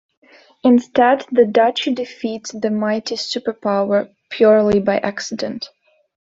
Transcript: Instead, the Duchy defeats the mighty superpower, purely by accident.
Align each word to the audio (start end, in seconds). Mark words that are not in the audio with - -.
Instead, 0.63 1.27
the 1.31 1.45
Duchy 1.45 1.93
defeats 1.93 2.53
the 2.53 2.71
mighty 2.71 3.13
superpower, 3.17 4.11
purely 4.31 4.79
by 4.79 4.97
accident. 4.97 5.69